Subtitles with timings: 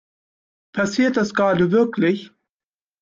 [0.73, 2.31] Passiert das gerade wirklich?